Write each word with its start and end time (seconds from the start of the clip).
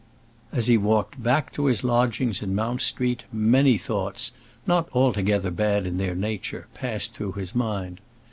As 0.51 0.65
he 0.65 0.79
walked 0.79 1.21
back 1.21 1.53
to 1.53 1.65
his 1.67 1.83
lodgings 1.83 2.41
in 2.41 2.55
Mount 2.55 2.81
Street, 2.81 3.23
many 3.31 3.77
thoughts, 3.77 4.31
not 4.65 4.89
altogether 4.93 5.51
bad 5.51 5.85
in 5.85 5.97
their 5.97 6.15
nature, 6.15 6.65
passed 6.73 7.13
through 7.13 7.33
his 7.33 7.53
mind. 7.53 8.01